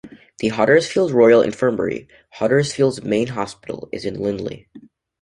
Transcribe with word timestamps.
The 0.39 0.47
Huddersfield 0.47 1.11
Royal 1.11 1.43
Infirmary, 1.43 2.07
Huddersfield's 2.31 3.03
main 3.03 3.27
hospital, 3.27 3.87
is 3.91 4.03
in 4.03 4.19
Lindley. 4.19 4.67